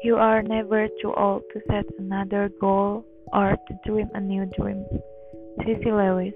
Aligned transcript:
You 0.00 0.16
are 0.16 0.40
never 0.40 0.88
too 1.04 1.12
old 1.12 1.44
to 1.52 1.60
set 1.68 1.84
another 2.00 2.48
goal 2.56 3.04
or 3.36 3.52
to 3.52 3.72
dream 3.84 4.08
a 4.16 4.20
new 4.20 4.48
dream. 4.56 4.80
Sissy 5.60 5.92
Lewis 5.92 6.32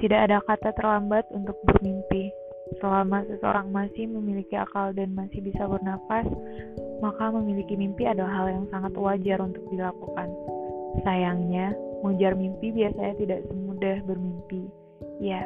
Tidak 0.00 0.16
ada 0.16 0.40
kata 0.48 0.72
terlambat 0.72 1.28
untuk 1.36 1.60
bermimpi. 1.68 2.32
Selama 2.80 3.28
seseorang 3.28 3.68
masih 3.68 4.08
memiliki 4.08 4.56
akal 4.56 4.96
dan 4.96 5.12
masih 5.12 5.44
bisa 5.44 5.68
bernafas, 5.68 6.24
maka 7.04 7.28
memiliki 7.28 7.76
mimpi 7.76 8.08
adalah 8.08 8.32
hal 8.32 8.46
yang 8.48 8.66
sangat 8.72 8.96
wajar 8.96 9.44
untuk 9.44 9.60
dilakukan. 9.68 10.32
Sayangnya, 11.04 11.76
mengejar 12.00 12.40
mimpi 12.40 12.72
biasanya 12.72 13.20
tidak 13.20 13.40
semudah 13.52 14.00
bermimpi. 14.08 14.64
Ya, 15.20 15.44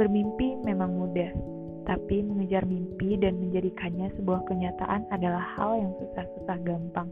bermimpi 0.00 0.56
memang 0.64 0.96
mudah, 0.96 1.36
tapi 1.84 2.24
mengejar 2.24 2.64
mimpi 2.64 3.16
dan 3.20 3.40
menjadikannya 3.40 4.12
sebuah 4.18 4.44
kenyataan 4.48 5.08
adalah 5.12 5.42
hal 5.56 5.76
yang 5.78 5.92
susah-susah 6.00 6.56
gampang. 6.64 7.08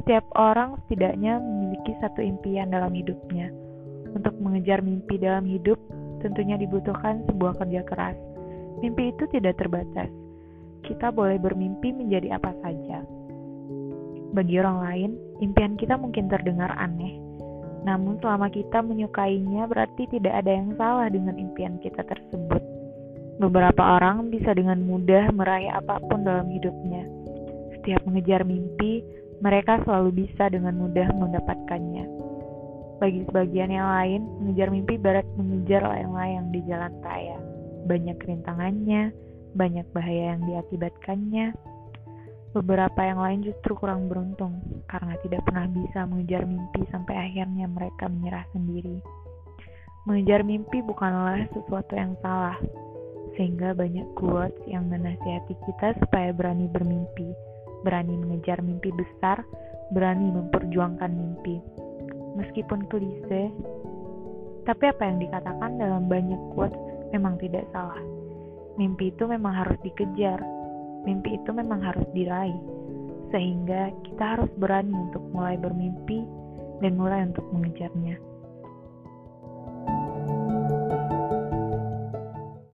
Setiap 0.00 0.24
orang 0.38 0.78
setidaknya 0.84 1.38
memiliki 1.38 1.92
satu 2.00 2.22
impian 2.22 2.70
dalam 2.70 2.94
hidupnya. 2.94 3.50
Untuk 4.10 4.34
mengejar 4.42 4.82
mimpi 4.82 5.18
dalam 5.20 5.46
hidup, 5.46 5.78
tentunya 6.24 6.58
dibutuhkan 6.58 7.22
sebuah 7.30 7.58
kerja 7.62 7.82
keras. 7.86 8.16
Mimpi 8.82 9.12
itu 9.12 9.28
tidak 9.30 9.60
terbatas. 9.60 10.10
Kita 10.82 11.12
boleh 11.12 11.36
bermimpi 11.36 11.92
menjadi 11.92 12.40
apa 12.40 12.50
saja. 12.64 13.04
Bagi 14.30 14.56
orang 14.62 14.78
lain, 14.82 15.10
impian 15.42 15.74
kita 15.76 16.00
mungkin 16.00 16.30
terdengar 16.30 16.72
aneh. 16.78 17.18
Namun 17.84 18.18
selama 18.20 18.48
kita 18.52 18.82
menyukainya 18.82 19.64
berarti 19.68 20.08
tidak 20.10 20.44
ada 20.44 20.50
yang 20.52 20.74
salah 20.80 21.08
dengan 21.12 21.36
impian 21.38 21.76
kita 21.78 22.02
tersebut. 22.04 22.49
Beberapa 23.40 23.96
orang 23.96 24.28
bisa 24.28 24.52
dengan 24.52 24.84
mudah 24.84 25.32
meraih 25.32 25.72
apa 25.72 25.96
pun 26.04 26.28
dalam 26.28 26.44
hidupnya. 26.52 27.08
Setiap 27.72 28.04
mengejar 28.04 28.44
mimpi, 28.44 29.00
mereka 29.40 29.80
selalu 29.88 30.28
bisa 30.28 30.52
dengan 30.52 30.76
mudah 30.76 31.08
mendapatkannya. 31.16 32.04
Bagi 33.00 33.24
sebagian 33.32 33.72
yang 33.72 33.88
lain, 33.88 34.20
mengejar 34.44 34.68
mimpi 34.68 35.00
barat 35.00 35.24
mengejar 35.40 35.80
layang-layang 35.88 36.52
di 36.52 36.60
jalan 36.68 36.92
raya. 37.00 37.40
Banyak 37.88 38.20
rintangannya, 38.20 39.08
banyak 39.56 39.88
bahaya 39.96 40.36
yang 40.36 40.44
diakibatkannya. 40.44 41.56
Beberapa 42.52 43.00
yang 43.00 43.24
lain 43.24 43.40
justru 43.40 43.72
kurang 43.72 44.12
beruntung 44.12 44.84
karena 44.84 45.16
tidak 45.24 45.48
pernah 45.48 45.64
bisa 45.64 46.04
mengejar 46.04 46.44
mimpi 46.44 46.84
sampai 46.92 47.16
akhirnya 47.16 47.64
mereka 47.72 48.04
menyerah 48.04 48.44
sendiri. 48.52 49.00
Mengejar 50.04 50.44
mimpi 50.44 50.84
bukanlah 50.84 51.48
sesuatu 51.56 51.96
yang 51.96 52.12
salah, 52.20 52.60
sehingga 53.40 53.72
banyak 53.72 54.04
quotes 54.20 54.52
yang 54.68 54.92
menasihati 54.92 55.56
kita 55.64 55.96
supaya 55.96 56.28
berani 56.28 56.68
bermimpi, 56.68 57.32
berani 57.88 58.12
mengejar 58.20 58.60
mimpi 58.60 58.92
besar, 58.92 59.40
berani 59.96 60.28
memperjuangkan 60.28 61.08
mimpi. 61.08 61.56
Meskipun 62.36 62.84
klise, 62.92 63.48
tapi 64.68 64.92
apa 64.92 65.02
yang 65.08 65.24
dikatakan 65.24 65.80
dalam 65.80 66.04
banyak 66.04 66.36
quotes 66.52 66.76
memang 67.16 67.40
tidak 67.40 67.64
salah. 67.72 67.96
Mimpi 68.76 69.08
itu 69.08 69.24
memang 69.24 69.56
harus 69.56 69.80
dikejar, 69.80 70.44
mimpi 71.08 71.40
itu 71.40 71.48
memang 71.48 71.80
harus 71.80 72.04
diraih, 72.12 72.60
sehingga 73.32 73.88
kita 74.04 74.36
harus 74.36 74.52
berani 74.60 74.92
untuk 74.92 75.24
mulai 75.32 75.56
bermimpi 75.56 76.28
dan 76.84 76.92
mulai 76.92 77.24
untuk 77.24 77.48
mengejarnya. 77.56 78.29